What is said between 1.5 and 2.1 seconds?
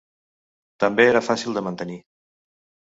de mantenir.